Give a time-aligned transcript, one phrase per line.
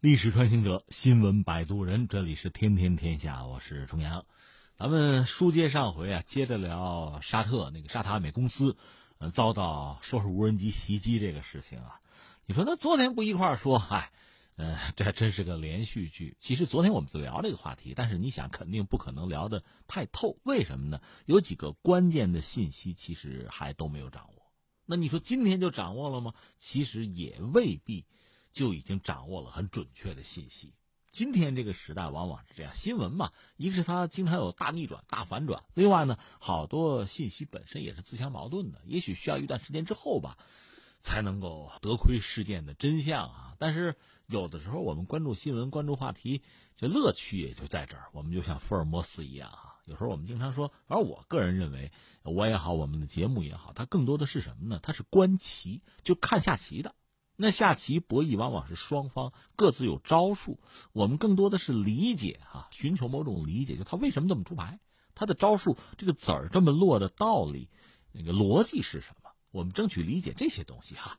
[0.00, 4.24] 历史穿行者，新闻摆渡人，这里是天天天下，我是重阳。
[4.74, 8.78] 咱们书接上回啊，接着聊沙特那个沙特阿美公司，
[9.18, 12.00] 呃，遭到说是无人机袭击这个事情啊。
[12.46, 14.10] 你说那昨天不一块儿说，哎，
[14.56, 16.34] 呃，这还真是个连续剧。
[16.40, 20.38] 其实昨天我们就聊这个话题，但是你想，肯定不可能聊得太透。
[20.44, 21.02] 为什么呢？
[21.26, 24.50] 有几个关键的信息其实还都没有掌握。
[24.86, 26.32] 那你说今天就掌握了吗？
[26.56, 28.06] 其实也未必。
[28.52, 30.72] 就已经掌握了很准确的信息。
[31.10, 40.38] 今天这个时代往往是这样，新闻嘛，一个是它经常有大逆转、大反转，另外呢，好多信息本身也是自相矛盾的，也许需要一段时间之后吧，
[41.00, 43.56] 才能够得窥事件的真相啊。
[43.58, 43.96] 但是
[44.26, 46.42] 有的时候我们关注新闻、关注话题，
[46.76, 48.08] 这乐趣也就在这儿。
[48.12, 51.90] 我们就像福尔摩斯一样啊，有时候我们经常说，反正我个人认为，
[52.22, 54.78] 我也好，我们的节目也好，它更多的是什么呢？
[54.80, 56.94] 它是观棋，就看下棋的。
[57.42, 60.60] 那下棋博弈往往是双方各自有招数，
[60.92, 64.78] 我们更多的是理解哈，寻求某种理解，就他为什么这么出牌，
[65.14, 67.70] 他的招数这个子儿这么落的道理，
[68.12, 69.30] 那个逻辑是什么？
[69.52, 71.16] 我们争取理解这些东西哈。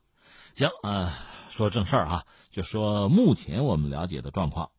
[0.54, 1.12] 行啊，
[1.50, 4.70] 说正事儿啊，就说目前我们了解的状况，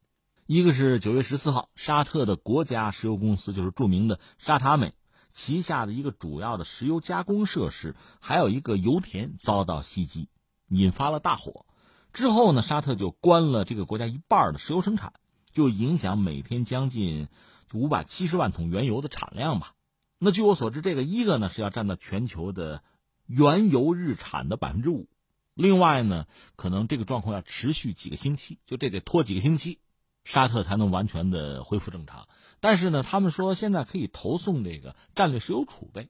[0.46, 4.94] 一个是九月十四号，沙特的国家石油公司就是著名的沙塔美
[5.34, 10.30] 旗下的一个主要的石油加工设施，还有一个油田遭到袭击。
[10.68, 11.66] 引发了大火，
[12.14, 15.14] 之后呢，沙特就关了这个国家一半的石油生产，
[15.52, 17.28] 就影响每天将近
[17.74, 19.74] 五百七十万桶原油的产量吧。
[20.20, 22.84] 那据我所知，这个一个呢是要占到全球的
[23.26, 25.08] 原油日产的百分之五，
[25.54, 29.80] 另外呢，可能这个状况要持续几个星期，就这得拖几个星期，
[30.24, 32.28] 沙特才能完全的恢复正常。
[32.60, 36.10] 但是呢，他们说现在可以投送这个战略石油储备。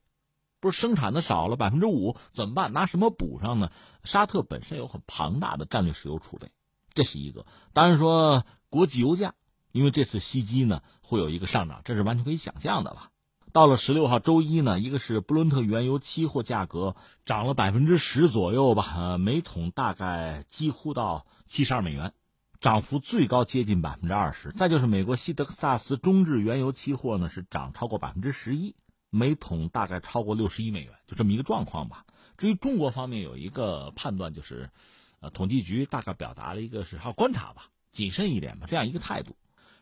[0.63, 2.71] 不是生产的少了百分之五怎么办？
[2.71, 3.69] 拿什么补上呢？
[4.05, 6.51] 沙特本身有很庞大的战略石油储备，
[6.93, 7.45] 这是一个。
[7.73, 9.33] 当然说国际油价，
[9.73, 13.09] 因为这次袭击呢会有一个上涨，这是完全可以想象的了。
[13.51, 22.13] 到了十六号周一呢，一个是布伦特原油期货价格涨了百分之十左右吧，呃，每桶大概几乎到七十二美元，
[22.61, 24.51] 涨幅最高接近百分之二十。
[24.51, 28.77] 再就是美国西德克萨斯中质原油期货呢是涨超过百分之十一。
[29.15, 32.03] 每桶大概超过六十亿美元，就这么一个状况吧。
[32.35, 34.71] 至于中国方面有一个判断，就是，
[35.19, 39.35] 呃，统计局大概表达了一个是要观察吧，谨慎一点吧，这样一个态度。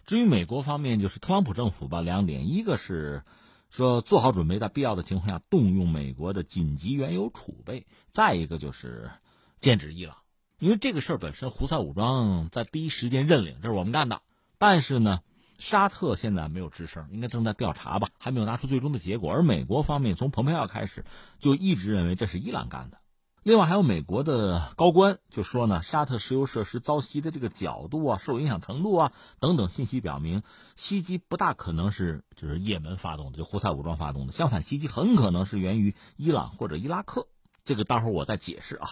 [0.05, 3.23] 至于美国方面，就是特朗普政府吧，两点，一个是
[3.69, 9.11] 说做好准备，在必要的情况下动用美国的紧急原油储备；再一个就是
[9.59, 10.17] 剑指伊朗，
[10.59, 14.21] 因为这个事儿本身，胡塞武装在第一时间认领，这是我们干的，
[14.57, 15.21] 但是呢。
[15.61, 19.31] 沙特现在没有吱声，应该正在调查吧，还没有拿出最终的结果。
[19.31, 21.05] 而美国方面从蓬佩奥开始
[21.37, 22.97] 就一直认为这是伊朗干的。
[23.43, 30.41] 另外还有美国的高官就说呢，沙特石油设施遭袭的这个角度啊、受影响程度啊等等信息表明，
[30.75, 34.33] 袭击不大可能是就是也门发动的，就胡塞武装发动的。
[34.33, 37.27] 相反，袭击很可能是源于伊朗或者伊拉克。
[37.63, 38.89] 这个待会儿我再解释啊。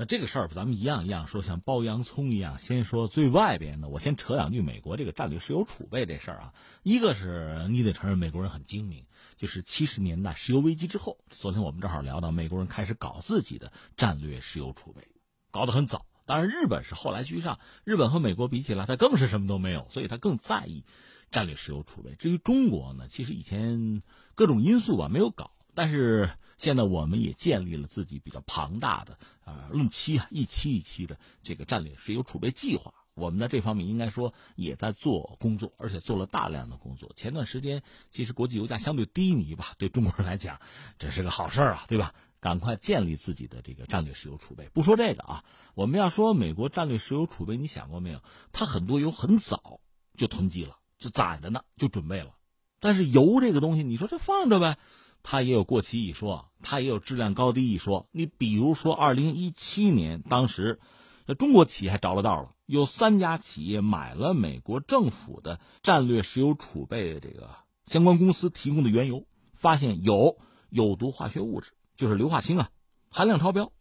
[0.00, 3.88] 那这个事儿，咱们一样一样说，像剥洋葱一样，先说最外边的。
[3.88, 6.54] 我先扯两句美国这个战略石油储备这事儿啊。
[6.84, 15.08] 一个是你得承认美国人很精明，就是七十年代石油危机之后，昨天我们正好聊到，美国人开始搞自己的战略石油储备，
[15.50, 16.06] 搞得很早。
[16.26, 20.84] 当然，日本是后来居上，日本和美国比起来，它更是什么都没有，所以它更在意
[21.32, 22.14] 战略石油储备。
[22.14, 24.00] 至于中国呢，其实以前
[24.36, 25.50] 各种因素吧，没有搞。
[25.74, 29.16] 但是现在我们也建立了自己比较庞大的
[29.48, 32.92] 啊，论期啊，一期一期的这个战略石油储备计划。
[33.14, 37.12] 我们在这方面应该说也在做工作，而且做了大量的工作。
[37.16, 40.60] 前段时间其实国际油价相对低迷吧，对中国人来讲
[40.98, 42.14] 这是个好事啊，对吧？
[42.40, 44.68] 赶快建立自己的这个战略石油储备。
[44.68, 45.44] 不说这个啊，
[45.74, 48.22] 我们要说美国战略石油储备，你想过没有？
[48.52, 49.80] 它很多油很早
[50.16, 52.36] 就囤积了，就攒着呢，就准备了。
[52.78, 54.78] 但是油这个东西，你说这放着呗？
[55.22, 58.08] 它也有过期一说，它也有质量高低一说。
[58.12, 60.80] 你比如说，二零一七年，当时，
[61.26, 67.50] 那中国企业还着了道了，有三家企业买了美国政府的战略石油储备这个
[67.86, 70.38] 相关公司提供的原油，发现有
[70.70, 72.70] 有毒化学物质，就是硫化氢啊，
[73.10, 73.72] 含量超标。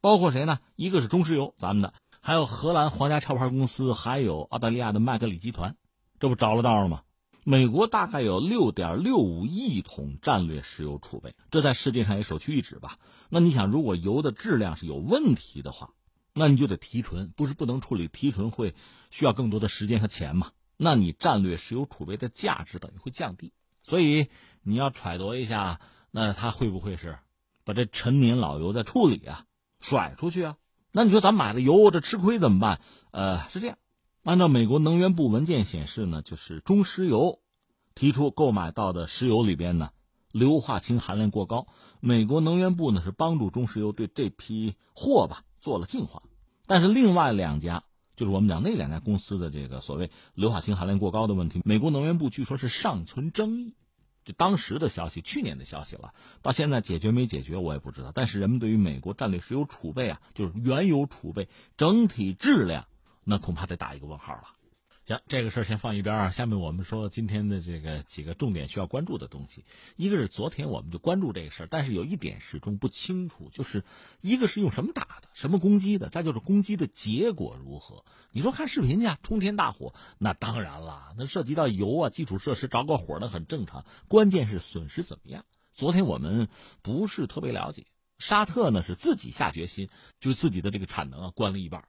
[0.00, 0.60] 包括谁呢？
[0.76, 5.76] 一个是中石油，咱们的，还有荷兰皇家壳牌公司，还有澳大利亚的麦格里集团，
[6.20, 7.02] 这不着了道了吗？
[7.48, 12.98] 美国大概有六点六五亿桶战略石油储备，这在世界上也首屈一指吧？
[13.28, 15.90] 那你想，如果油的质量是有问题的话，
[16.34, 18.74] 那你就得提纯，不是不能处理，提纯会
[19.12, 20.50] 需要更多的时间和钱嘛？
[20.76, 23.52] 那你战略石油储备的价值等于会降低。
[23.80, 24.26] 所以
[24.64, 25.78] 你要揣度一下，
[26.10, 27.16] 那他会不会是
[27.64, 29.44] 把这陈年老油再处理啊，
[29.80, 30.56] 甩出去啊？
[30.90, 32.80] 那你说咱买了油，这吃亏怎么办？
[33.12, 33.78] 呃，是这样。
[34.26, 37.38] 按照美国能源部文件显示呢，就是中石油
[37.94, 39.90] 提出购买到的石油里边呢，
[40.32, 41.68] 硫化氢含量过高。
[42.00, 46.24] 美国能源部呢是帮助中石油对这批货吧做了净化，
[46.66, 47.84] 但是另外两家，
[48.16, 53.76] 就是我们讲那两家公司的这个所谓硫化氢含量过高的问题，美国能源部据说是尚存争议。
[54.24, 56.12] 就当时的消息，去年的消息了，
[56.42, 58.10] 到现在解决没解决我也不知道。
[58.12, 62.88] 但是人们对于美国战略石油储备啊，就是原油储备整体质量。
[63.28, 64.44] 那恐怕得打一个问号了。
[65.04, 66.30] 行，这个事儿先放一边啊。
[66.30, 69.64] 下面我们说今天的这个几个重点需要关注的东西。
[69.96, 73.84] 一个是昨天我们就关注这个事儿，但是有一点始终不清楚，就是
[74.20, 78.04] 一个是用什么打的，什么攻击的，再就是攻击的结果如何。
[78.30, 83.84] 你说看视频去，冲天大火，那当然了，那涉及到油啊，基础设施着个火，那很正常。
[84.06, 85.44] 关键是损失怎么样？
[85.74, 86.48] 昨天我们
[86.82, 87.86] 不是特别了解。
[88.18, 89.88] 沙特呢是自己下决心，
[90.20, 91.86] 就自己的这个产能啊关了一半。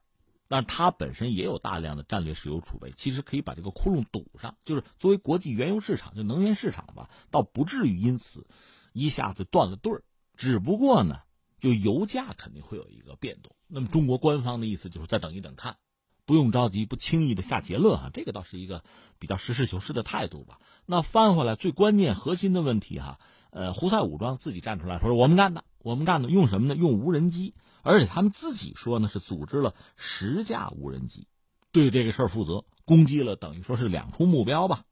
[0.47, 4.55] 但它本身也有大量的战略石油储备，其实可以把这个窟窿堵上。
[4.63, 8.47] 就是作为国际原油市场，就能源市场吧，倒不至于因此
[8.93, 10.03] 一下子断了队儿。
[10.35, 11.21] 只不过呢，
[11.59, 13.55] 就油价肯定会有一个变动。
[13.67, 15.77] 那么中国官方的意思就是再等一等看，
[16.25, 18.09] 不用着急，不轻易的下结论哈。
[18.13, 18.83] 这个倒是一个
[19.19, 20.59] 比较实事求是的态度吧。
[20.85, 23.19] 那翻回来最关键核心的问题哈，
[23.49, 26.75] 呃，胡塞武装自己站出来说我们干的，我们干的，用什么呢？
[26.75, 27.53] 用无人机。
[27.87, 31.25] 而且他们自己说呢，是组织了十架无人机，
[31.71, 34.83] 对这个事儿负责，攻击了等于说是两处目标吧。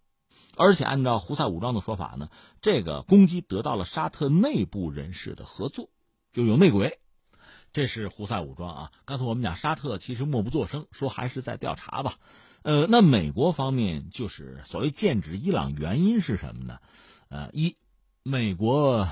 [0.55, 2.29] 而且按照胡塞武装的说法呢，
[2.61, 5.89] 这个攻击得到了沙特内部人士的合作，
[6.31, 6.97] 就有内鬼。
[7.73, 8.91] 这是胡塞武装啊。
[9.03, 12.13] 刚才我们讲沙特其实默不作声，说还是在调查吧。
[12.61, 16.79] 呃，那美国方面就是所谓剑指伊朗，原因是什么呢？
[17.27, 17.75] 呃，一，
[18.23, 19.09] 美国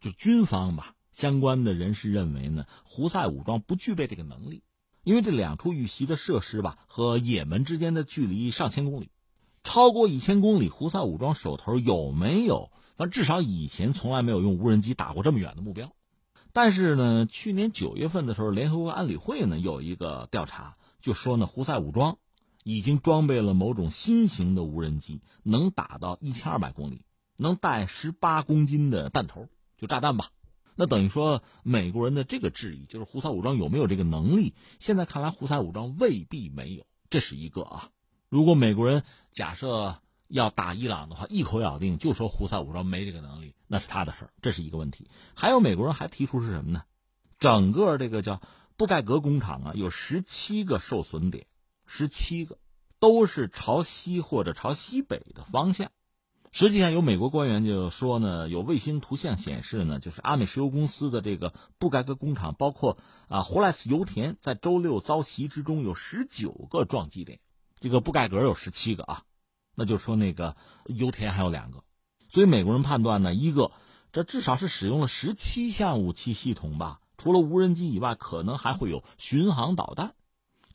[0.00, 0.94] 就军方吧。
[1.16, 4.62] 相关的人士认为呢，胡塞武装不具备这个能力，
[5.02, 9.08] 因为这两处遇袭的设施吧，和也门之间的距离上千公里，
[9.62, 12.70] 超过一千公里，胡塞武装手头有没有？
[12.96, 15.90] 反正至少以前从来没有用无人机打过这么远的目标。
[16.52, 22.18] 但是呢，去年九月份的时候，联合国安理会呢有一个调查，就说呢，胡塞武装
[22.62, 27.06] 已经装备了某种新型的无人机，能打到一千二百公里，
[27.38, 29.48] 能带十八公斤的弹头，
[29.78, 30.28] 就炸弹吧。
[30.76, 34.54] 那等于说，美国人的这个质疑就是胡塞武装有没有这个能力？
[34.78, 37.90] 现在看来，胡塞武装未必没有，这是一个啊。
[38.28, 39.02] 如果美国人
[39.32, 45.08] 假设要打伊朗的话，一口咬定就说胡塞武装没这个能力，那是他的事儿，这是一个问题。
[45.34, 46.82] 还有美国人还提出是什么呢？
[47.38, 48.42] 整个这个叫
[48.76, 51.46] 布盖格工厂啊，有十七个受损点，
[51.86, 52.58] 十七个
[52.98, 55.90] 都是朝西或者朝西北的方向。
[56.58, 62.96] 实际上，有美国官员就说呢，有卫星图像显示呢，就是阿美石油公司的这个布盖格工厂，包括
[63.28, 67.40] 啊胡莱斯油田，在周六遭袭之中有十九个撞击点，
[67.78, 69.24] 这个布盖格有十七个啊，
[69.74, 70.56] 那就说那个
[70.86, 71.84] 油田还有两个，
[72.30, 73.72] 所以美国人判断呢，一个
[74.10, 80.14] 这至少是使用了十七项武器系统吧，除了无人机以外，可能还会有巡航导弹。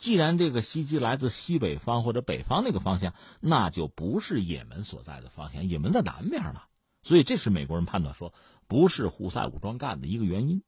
[0.02, 6.68] 既然这个袭击来自西北方或者北方那个方向，那就不是也门所在的方向，也门在南边了。
[7.04, 8.34] 所以这是美国人判断说
[8.68, 10.64] 不是胡塞武装干的一个原因。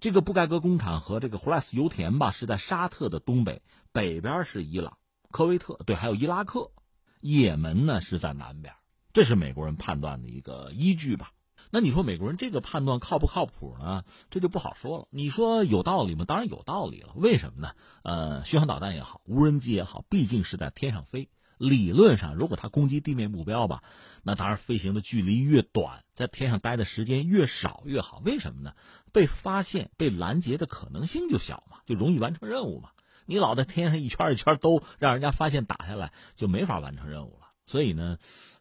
[0.00, 4.96] 这个布盖格工厂和这个胡莱斯油田吧是在沙特的东北，北边是伊朗、
[5.30, 6.72] 科威特，对，还有伊拉克。
[7.20, 8.74] 也门呢是在南边，
[9.12, 11.30] 这是美国人判断的一个依据吧。
[11.74, 14.04] 那你说美国人这个判断靠不靠谱呢？
[14.28, 15.08] 这就不好说了。
[15.08, 16.26] 你说有道理吗？
[16.26, 17.14] 当然有道理了。
[17.16, 17.72] 为什么呢？
[18.02, 21.30] 呃，巡航导弹也好，无人机也好，毕竟是在天上飞。
[21.56, 23.82] 理论上，如果它攻击地面目标吧，
[24.22, 28.20] 那当然飞行的距离越短，在天上待的时间越少越好。
[28.22, 28.74] 为什么呢？
[29.10, 32.90] 被发现、被拦截的可能性就小嘛，就容易完成任务嘛。
[33.24, 37.48] 你老在天上一圈一圈都让人家发现打下来，就没法完成任务了。
[37.64, 38.18] 所以呢，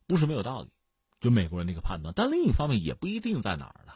[0.08, 0.70] 不是没有道理。
[1.22, 3.94] 就美国人那个判断，但另一方面也不一定在哪儿呢。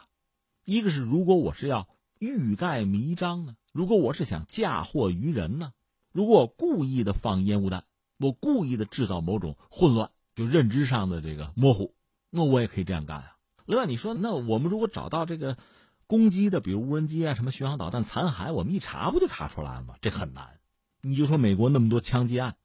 [0.64, 3.56] 一个是，如果我是要欲盖弥彰呢？
[3.72, 5.72] 如果我是想嫁祸于人呢？
[6.12, 7.84] 如果我故意的放烟雾弹，
[8.18, 11.94] 我故意的制造某种混乱，就认知上的这个模糊，
[12.30, 13.36] 那我也可以这样干啊。
[13.66, 15.58] 另外，你说，那我们如果找到这个
[16.06, 19.96] 攻击的，比如无人机啊、什么巡航导弹残骸，我们一查不就查出来了吗？
[20.00, 20.60] 这很难。
[21.02, 22.56] 你就说美国那么多枪击案，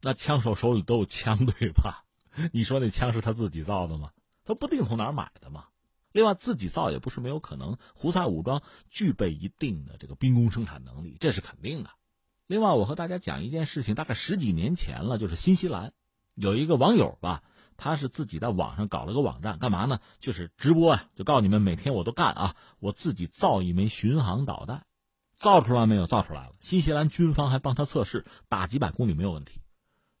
[0.00, 2.03] 那枪手手里都有枪，对吧？
[2.52, 4.10] 你说那枪是他自己造的吗？
[4.44, 5.66] 他不定从哪儿买的吗？
[6.12, 7.76] 另外，自己造也不是没有可能。
[7.94, 11.90] 胡塞武装具备一定的这个兵工生产能力，这是肯定的。
[12.46, 15.92] 另外，我和大家讲一件事情，大概十几年前了，就是新西兰
[16.34, 17.42] 有一个网友吧，
[17.76, 19.98] 他是自己在网上搞了个网站，干嘛呢？
[20.20, 24.86] 就是直播啊，就告诉你们每天我都干啊，我自己造一枚巡航导弹，
[25.34, 26.06] 造出来没有？
[26.06, 26.52] 造出来了。
[26.60, 29.60] 新西兰军方还帮他测试，打几百公里没有问题。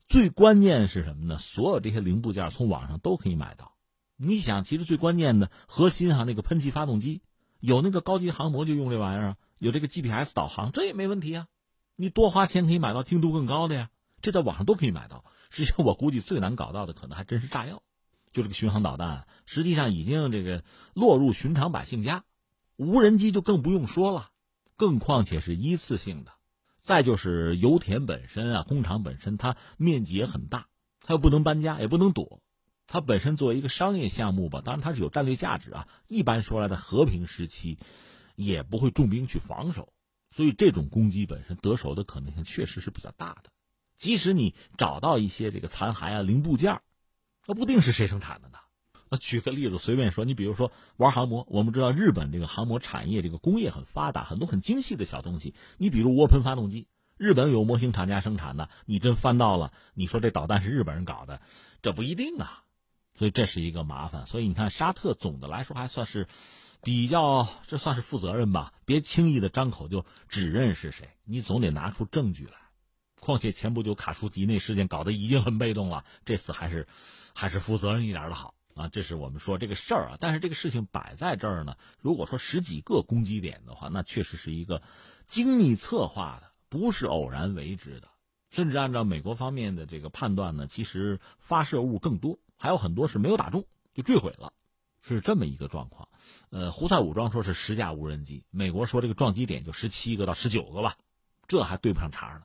[0.06, 1.38] 最关键是什么呢？
[1.38, 3.74] 所有这些零部件从网上都可以买到。
[4.16, 7.22] 你想，其实最关键的核心哈，那个喷气发动机，
[7.58, 11.48] 有那个高级航模就用这玩意儿，有这个 GPS 导航，这也没问题啊。
[11.96, 15.24] 你多花钱可以买到精度更高的呀，这在网上都可以买到。
[15.50, 17.82] 实际上，我估计最难搞到的可能还真是炸药，
[18.32, 20.62] 就这个巡航导弹，实际上已经这个
[20.94, 22.24] 落入寻常百姓家。
[22.76, 24.30] 无人机就更不用说了，
[24.76, 26.32] 更况且是一次性的。
[26.84, 30.68] 再就是油田本身啊，工厂本身它面积也很大，
[31.00, 32.42] 它又不能搬家，也不能躲。
[32.86, 35.88] 它本身作为一个商业项目吧，当然它是有战略价值啊。
[36.08, 37.78] 一般说来的和平时期，
[38.36, 39.94] 也不会重兵去防守，
[40.30, 43.50] 所以这种攻击本身得手的可能性确实是比较大的。
[43.96, 46.82] 即使你找到一些这个残骸啊、零部件，
[47.46, 48.58] 那不定是谁生产的呢？
[49.08, 55.54] 那举个例子，随便说，你比如说玩航模，我们知道日本这个航模产业这个工业很发达，很多很精细的小东西。
[55.78, 61.40] 你比如涡喷发动机，日本有模型厂家生产的，你真翻到了，你说这导弹是日本人搞的，
[61.82, 62.62] 这不一定啊。
[63.16, 64.26] 所以这是一个麻烦。
[64.26, 66.26] 所以你看，沙特总的来说还算是
[66.82, 68.72] 比较，这算是负责任吧？
[68.84, 72.54] 别轻易的张口就指认是谁，你总得拿出证据来。
[73.20, 76.88] 况且前不久卡舒吉那事件搞得已经很被动了，这次还是
[77.34, 78.88] 还是负责任一点的好啊！
[78.88, 80.16] 这是我们说这个事儿啊。
[80.20, 84.82] 但是这个事情摆在这儿呢，如果说十几个攻击点的话，那确实是一个
[85.26, 88.08] 精密策划的，不是偶然为之的。
[88.50, 93.64] 甚至按照美国方面的这个判断呢，其实发射物更多，还有很多是没有打中
[93.94, 94.52] 就坠毁了，
[95.02, 96.08] 是这么一个状况。
[96.50, 100.96] 呃，胡塞武装说是十架无人机，美国说这个撞击点就十七个到十九个吧，
[101.48, 102.42] 这还对不上茬呢。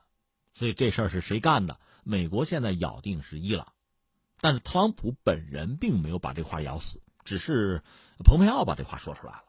[0.54, 1.78] 所以这事儿是谁干的？
[2.02, 3.72] 美国现在咬定是伊朗，
[4.40, 7.82] 但是特朗普本人并没有把这话咬死，只是
[8.24, 9.44] 蓬佩奥把这话说出来了。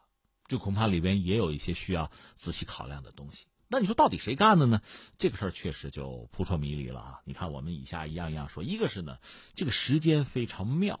[0.48, 3.46] 这恐怕里边也有一些需要仔细考量的东西。
[3.68, 4.82] 那你说到底谁干的呢？
[5.16, 7.20] 这个事儿确实就扑朔迷离了啊！
[7.24, 9.16] 你看我们以下一样一样说，一个是呢，
[9.54, 11.00] 这个时间非常妙，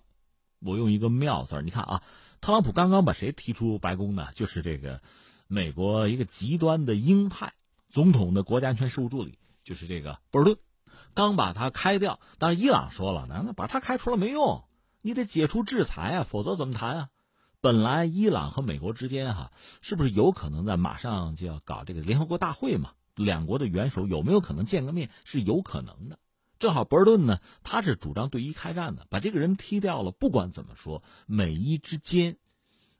[0.58, 1.60] 我用一个“妙”字儿。
[1.62, 2.02] 你看啊，
[2.40, 4.28] 特朗普刚刚把谁提出白宫呢？
[4.34, 5.02] 就是这个
[5.48, 7.52] 美国一个极端的鹰派
[7.90, 9.38] 总统的国家安全事务助理。
[9.64, 10.56] 就是这个博尔顿，
[11.14, 14.64] 刚把他开掉，但伊朗说了，那把他开除了没用，
[15.00, 17.08] 你得解除制裁啊，否则怎么谈啊？
[17.60, 22.92] 本来伊朗和美国之间哈，是不是有可能在马上就要搞这个联合国大会嘛？
[23.14, 25.10] 两国的元首有没有可能见个面？
[25.24, 26.18] 是有可能的。
[26.58, 30.12] 正好博尔顿呢，他是主张对伊开战的，把这个人踢掉了。
[30.12, 32.38] 不管怎么说，美伊之间，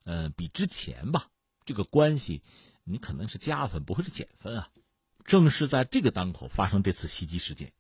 [0.05, 1.29] 呃，比之前吧，
[1.65, 2.43] 这个关系
[2.85, 4.69] 你可能是加分，不会是减分啊。
[5.25, 7.73] 正是在这个当口发生这次袭击事件，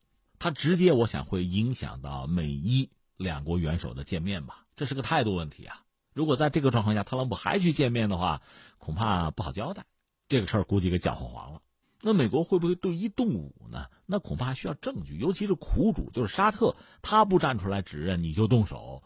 [0.43, 5.85] 它直接我想会影响到美伊两国元首的见面吧，这是个态度问题啊。
[6.15, 8.43] 如果在这个状况下特朗普还去见面的话，
[8.79, 9.85] 恐怕不好交代。
[10.27, 11.61] 这个事儿估计给搅和黄了。
[12.01, 13.87] 那美国会不会对伊动武呢？
[14.05, 19.05] 那恐怕需要证据，尤其是苦主就是沙特，他不站出来指认你就动手，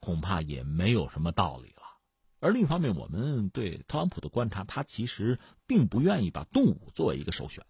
[0.00, 1.82] 恐怕也没有什么道理了。
[2.38, 7.66] 而另一方面，我们对特朗普的观察，他其实并不愿意把动武作为一个首选。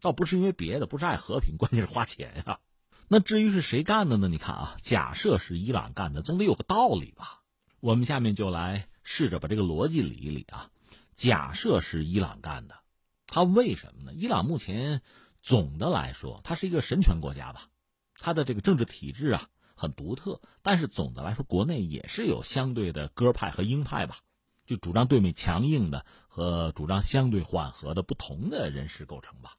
[0.00, 2.60] 倒不是因为别的，不是爱和平，关键是花钱呀。
[3.08, 4.28] 那至于是谁干的呢？
[4.28, 7.42] 你看啊，假设是伊朗干的，总得有个道理吧？
[7.80, 10.70] 我们下面就来试着把这个逻辑理一理啊。
[11.14, 12.76] 假设是伊朗干的，
[13.26, 14.12] 他为什么呢？
[14.12, 15.02] 伊朗目前
[15.40, 17.68] 总的来说，它是一个神权国家吧，
[18.18, 24.18] 它的这个政治体制啊很独特，但是总的来说，国内也是有相对的鸽派和鹰派吧，
[24.66, 29.56] 就主张对美强硬的和主张相对缓和的不同的人士构成吧。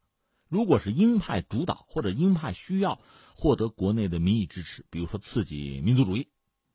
[0.50, 3.00] 如果是鹰派主导，或者鹰派需要
[3.36, 6.28] 获得国内的民意支持，比如说刺激民族主义，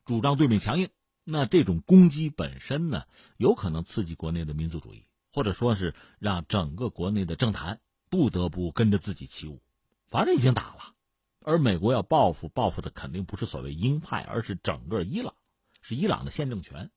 [0.04, 0.88] 主张对美强硬，
[1.24, 3.04] 那这种攻击本身呢，
[3.36, 9.62] 有可能刺激国内的民族主义，或者说是让整个国内的政坛不得不跟着自己起舞。
[10.08, 10.94] 反正已经打了，
[11.40, 15.34] 而美国要报复，报复的肯定不是所谓鹰派，而是整个伊朗，
[15.80, 16.90] 是伊朗的现政权。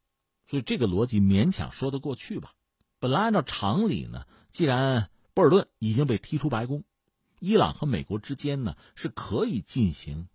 [0.47, 2.53] 所以这个逻辑勉强说得过去吧。
[2.99, 6.85] 本来按照常理呢，既然博尔顿已经被踢出白宫，
[7.39, 10.29] 伊朗和美国之间呢是可以进行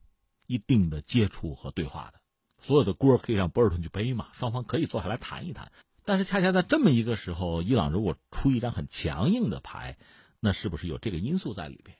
[0.47, 2.21] 一定的接触和对话的，
[2.59, 5.73] 所有的锅可以让博尔顿去背嘛，双方可以坐下来谈一谈。
[6.05, 9.97] 但是恰恰在这么一个时候，伊朗如果出一张很强硬的牌，
[10.39, 11.97] 那是不是有这个因素在里边？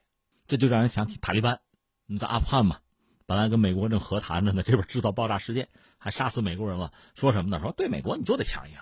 [0.47, 1.61] 这就让人想起塔利班，
[2.05, 2.81] 你在阿富汗嘛，
[3.25, 7.61] 本来跟美国正和谈着呢，这边制造爆炸事件，还杀死美国人了，说什么呢？
[7.63, 8.77] 说对美国你就得强硬。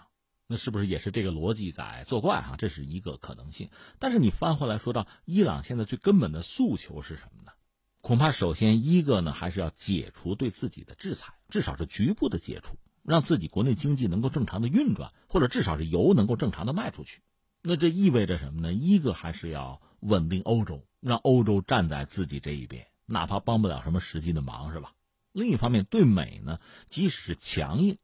[0.50, 2.56] 那是不是也是这个逻辑在作怪哈？
[2.56, 3.68] 这是一个可能性。
[3.98, 7.52] 但是你翻回来说到伊朗现在最根本的诉求是什么呢？
[8.00, 17.20] 恐怕首先一个呢，还是要解除对自己的制裁，至少是局部的解除，让自己国内经济能够正常的运转，或者至少是油能够正常的卖出去。
[17.60, 18.72] 那这意味着什么呢？
[18.72, 22.86] 一个还是要稳定欧洲，让欧洲站在自己这一边。
[23.04, 24.92] 哪怕帮不了什么实际的忙，是吧？
[25.32, 27.98] 另一方面，对美呢，即使是强硬，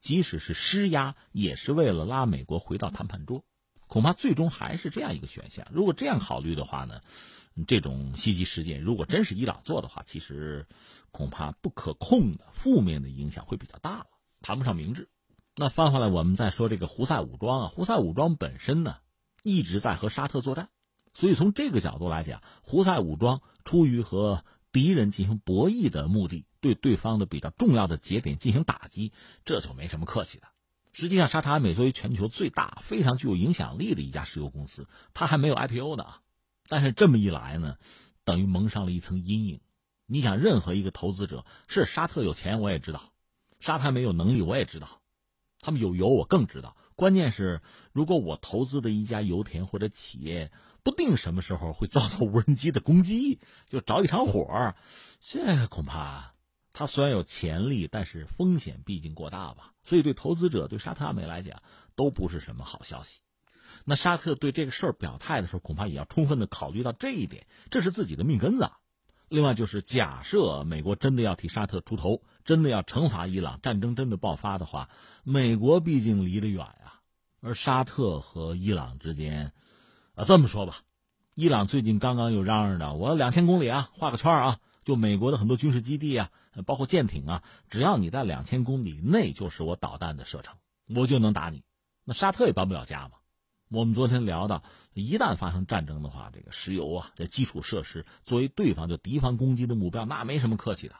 [0.00, 3.44] 即使是施压，也是为了拉美国回到谈判桌。
[3.86, 5.66] 恐怕最终还是这样一个选项。
[5.72, 7.00] 如果这样考虑的话呢，
[7.66, 10.66] 这种袭击事件如果真是伊朗做的话，其实
[11.10, 14.06] 恐怕不可控的负面的影响会比较大了，
[14.40, 15.08] 谈不上明智。
[15.56, 18.98] 那翻回来，我们再说这个胡塞武装啊，胡塞武装本身呢
[19.42, 20.68] 一直在和沙特作战，
[21.12, 29.12] 所以从这个角度来讲，胡塞武装出于和敌人进行博弈的目的，对对方的比较重要的节点进行打击，
[29.44, 30.46] 这就没什么客气的。
[30.92, 36.04] 实际上，沙特阿美作为全球最大、非常具有影响力的一家石油公司，它还没有 IPO 呢。
[36.68, 37.76] 但是这么一来呢，
[38.24, 39.60] 等于蒙上了一层阴影。
[40.06, 43.12] 你想，任何一个投资者，是沙特有钱我也知道，
[43.60, 45.00] 沙特没有能力我也知道，
[45.60, 46.76] 他们有油我更知道。
[46.96, 47.62] 关键是，
[47.92, 50.50] 如果我投资的一家油田或者企业，
[50.82, 53.38] 不定什么时候会遭到 无人机的攻击，
[53.68, 54.74] 就着一场火，
[55.20, 56.34] 这恐怕。
[56.72, 61.62] 它虽然有潜力，但是风险毕竟过大吧，所以对投资者、对沙特阿美来讲
[61.96, 63.20] 都不是什么好消息。
[63.84, 68.70] 那沙特对这个事儿表态的时候，恐怕也要充分的考虑到这一点，这是自己的命根子。
[69.28, 74.90] 另外就是，假设美国真的要替沙特出头，真的要惩罚伊朗，战争真的爆发的话，
[75.22, 77.00] 美国毕竟离得远啊，
[77.40, 79.52] 而沙特和伊朗之间，
[80.14, 80.82] 啊，这么说吧，
[81.34, 84.58] 伊朗最近刚刚又嚷嚷着，我两千公里啊，画个圈啊。
[84.90, 86.32] 就美国的很多军事基地啊，
[86.66, 90.56] 包括舰艇啊，只要你在两千公里内，就是我导弹的射程，
[90.92, 91.62] 我就能打你。
[92.04, 93.18] 那沙特也搬不了家嘛。
[93.68, 100.96] 我们昨天聊到，一旦发生战争的话，这个石油啊，这基础设施作为对方就敌方攻击的目标，那没什么客气的。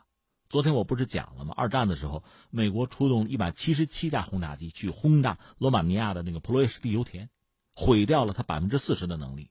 [0.49, 1.53] 昨天我不是讲了吗？
[1.57, 7.29] 二战的时候，美国出动一百七十七架轰炸机去轰炸罗马尼亚的那个普罗耶什地油田，
[7.75, 9.51] 毁掉了它百分之四十的能力，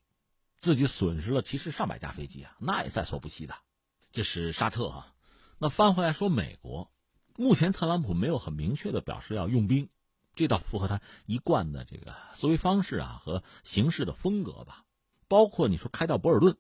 [0.60, 3.53] 自己损失了其实上百架飞机啊，那也在所不惜的。
[4.12, 5.13] 这是沙特啊，
[5.60, 6.92] 那翻回来说美国，
[7.38, 9.90] 目前特朗普没有很明确的表示要用兵，
[10.36, 14.83] 这倒符合他一贯的这个思维方式啊和行事的风格吧。
[15.27, 16.57] 包括你说开到博尔顿，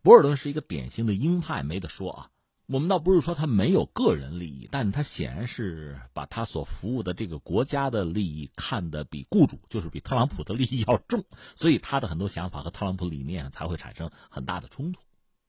[0.00, 2.28] 博尔顿是一个典型的鹰派，没得说啊。
[2.66, 11.24] 我们倒不是说他没有个人利益，但他显然是把他所服务的这个国家的利益看得比雇主，就是比特朗普的利益要重，
[11.56, 15.02] 所以他的很多想法和特朗普理念才会产生很大的冲突。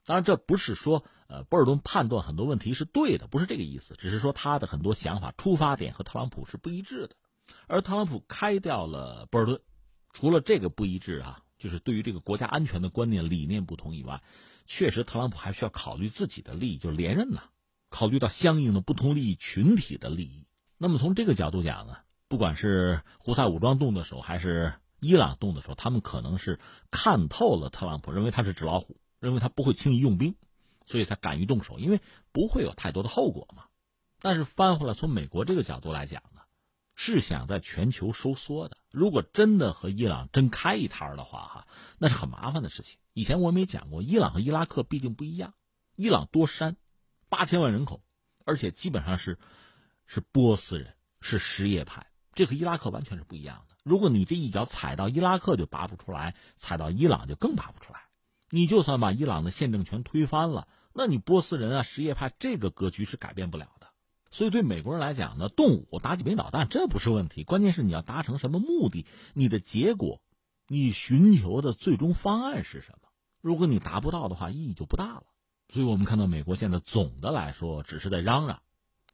[0.05, 7.15] 当然，这不是说，呃，博尔顿判断很多问题是对的，不是这个意思，只是说他的很多想法出发点和特朗普是不一致的。
[7.67, 9.61] 而特朗普开掉了博尔顿，
[10.11, 14.21] 除了这个不一致啊，就是对于这个国家安全的观念理念不同以外，
[14.65, 17.41] 确实特朗普还需要考虑自己的利益，就连任呢，
[17.89, 20.47] 考虑到相应的不同利益群体的利益。
[20.77, 26.59] 那么从这个角度讲呢，不管是胡塞武装动的手，还是伊朗动的手，他们可能是
[26.91, 28.97] 看透了特朗普，认为他是纸老虎。
[29.23, 30.36] 认为他不会轻易用兵，
[30.86, 32.01] 所以才敢于动手，因为
[32.33, 33.65] 不会有太多的后果嘛。
[34.19, 36.41] 但是翻回来，从美国这个角度来讲呢，
[36.93, 38.77] 是想在全球收缩的。
[38.91, 42.99] 如果真的和伊朗真开一摊的话，哈，那是很麻烦的事情。
[43.13, 45.53] 以前我们也讲过，伊朗和伊拉克毕竟不一样，
[45.95, 46.75] 伊朗多山，
[47.29, 48.03] 八千万人口，
[48.43, 49.39] 而且基本上是
[50.05, 53.75] 是波斯人，是什叶派，这和伊拉克完全是不一样的。
[53.83, 58.01] 如果你这一脚踩到伊拉克就拔不出来，踩到伊朗就更拔不出来。
[58.55, 63.87] 你就算把伊朗的宪政权推翻了，那你波斯人啊、什叶派这个格局是改变不了的。
[64.29, 70.21] 所以对美国人来讲呢，动武打几枚导弹这不是问题，关键是你要达成什么目的，你的结果，
[70.67, 73.09] 你寻求的最终方案是什么？
[73.41, 75.23] 如果你达不到的话，意义就不大了。
[75.73, 78.61] 所以我们看到美国现在总的来说只是在嚷嚷，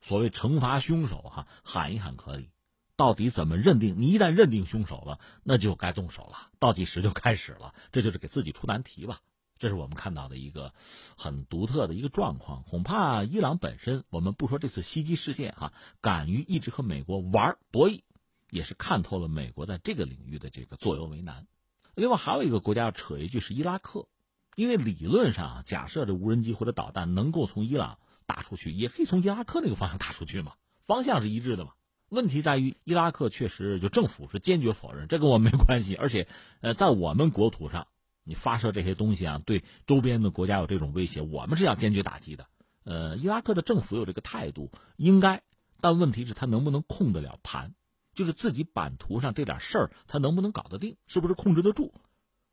[0.01, 2.49] 所谓惩罚凶手哈，喊一喊可以。
[2.97, 3.95] 到底怎么认定？
[4.01, 7.73] 你一旦认定凶手了，那就该动手了，倒计时就开始了。
[7.93, 9.21] 这就是给自己出难题吧。
[9.59, 10.73] 这是我们看到的一个
[11.17, 12.63] 很独特的一个状况。
[12.63, 18.01] 恐怕伊朗本身，我们不说这次袭击事件哈，敢于一直和美国玩博弈，
[18.49, 21.45] 也是看透了美国在这个领域的这个左右为难。
[21.93, 24.07] 另外还有一个国家要扯一句是伊拉克，
[24.55, 30.53] 因为理论上假设这无人机或者导弹能够从伊朗打出去，也可以从伊拉克那个方向打出去嘛，
[30.85, 31.73] 方向是一致的嘛。
[32.07, 35.95] 问题在于，伊拉克确实就政府是坚决否认，这跟我没关系。
[35.95, 36.27] 而且，
[36.61, 37.87] 呃，在我们国土上，
[38.29, 42.45] 你发射这些东西啊，对周边的国家有这种威胁，我们是要坚决打击的。
[42.83, 45.41] 呃，伊拉克的政府有这个态度，应该，
[45.81, 47.73] 但问题是他能不能控得了盘？
[48.13, 50.95] 就是自己版图上这点事儿，他能不能搞得定？
[51.07, 51.91] 是不是控制得住？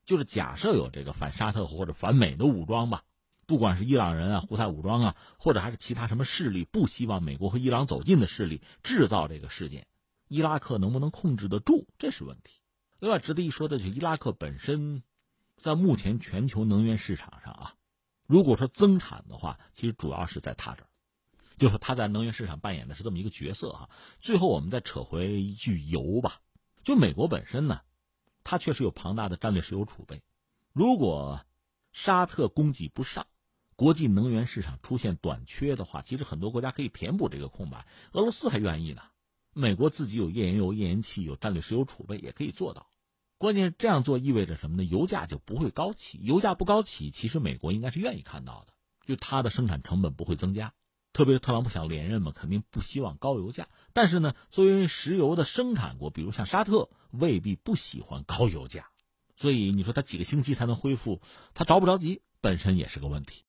[0.07, 3.03] 就是假设有这个反沙特或者反美的武装吧。
[3.45, 9.87] 不管是伊朗人啊、胡塞武装啊，或者还是其他什么势力，不希望美国和伊朗走近的势力制造这个事件，
[10.27, 12.63] 伊拉克能不能控制得住，这是问题。
[12.99, 15.03] 另外值得一说的就是伊拉克本身，
[15.61, 17.75] 在目前全球能源市场上啊，
[18.27, 20.89] 如果说增产的话，其实主要是在他这儿，
[21.59, 23.91] 就是他在能源市场扮演的是这么一个角色哈。
[24.21, 26.41] 最后我们再扯回一句油吧，
[26.85, 27.81] 就美国本身呢，
[28.45, 30.23] 它确实有庞大的战略石油储备，
[30.73, 31.41] 如果
[31.93, 33.27] 沙特供给不上，
[33.75, 37.87] 国际能源市场出现短缺的话，其实很多国家可以填补这个空白。
[38.13, 39.03] 俄罗斯还愿意呢，
[39.53, 42.87] 美国自己有页岩油、页岩气，有战略石油储备，也可以做到。
[43.39, 44.85] 关键是这样做意味着什么呢？
[44.85, 46.19] 油价就不会高起。
[46.23, 48.73] 油价不高起，其实美国应该是愿意看到的，
[49.05, 50.73] 就它的生产成本不会增加。
[51.13, 53.69] 特别是特朗普想连任嘛，肯定不希望高油价。
[53.93, 58.89] 但是呢，作为石油的生产国，比如像沙特，未必不喜欢高油价。
[59.35, 61.21] 所以你说它几个星期才能恢复，
[61.53, 63.45] 它着不着急，本身也是个问题。